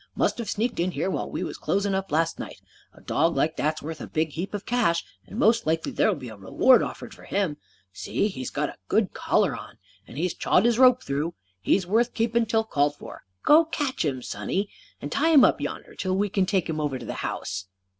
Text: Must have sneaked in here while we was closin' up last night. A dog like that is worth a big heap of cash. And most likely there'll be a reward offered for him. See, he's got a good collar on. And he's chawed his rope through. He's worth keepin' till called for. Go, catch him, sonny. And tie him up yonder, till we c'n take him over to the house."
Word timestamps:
Must 0.15 0.39
have 0.39 0.49
sneaked 0.49 0.79
in 0.79 0.89
here 0.93 1.11
while 1.11 1.29
we 1.29 1.43
was 1.43 1.59
closin' 1.59 1.93
up 1.93 2.11
last 2.11 2.39
night. 2.39 2.59
A 2.91 3.01
dog 3.01 3.35
like 3.35 3.55
that 3.57 3.77
is 3.77 3.81
worth 3.83 4.01
a 4.01 4.07
big 4.07 4.29
heap 4.31 4.55
of 4.55 4.65
cash. 4.65 5.05
And 5.27 5.37
most 5.37 5.67
likely 5.67 5.91
there'll 5.91 6.15
be 6.15 6.29
a 6.29 6.35
reward 6.35 6.81
offered 6.81 7.13
for 7.13 7.25
him. 7.25 7.57
See, 7.93 8.27
he's 8.27 8.49
got 8.49 8.69
a 8.69 8.77
good 8.87 9.13
collar 9.13 9.55
on. 9.55 9.77
And 10.07 10.17
he's 10.17 10.33
chawed 10.33 10.65
his 10.65 10.79
rope 10.79 11.03
through. 11.03 11.35
He's 11.61 11.85
worth 11.85 12.15
keepin' 12.15 12.47
till 12.47 12.63
called 12.63 12.95
for. 12.95 13.25
Go, 13.43 13.63
catch 13.65 14.03
him, 14.03 14.23
sonny. 14.23 14.69
And 14.99 15.11
tie 15.11 15.29
him 15.29 15.43
up 15.45 15.61
yonder, 15.61 15.93
till 15.93 16.15
we 16.17 16.29
c'n 16.31 16.47
take 16.47 16.67
him 16.67 16.79
over 16.81 16.97
to 16.97 17.05
the 17.05 17.13
house." 17.21 17.67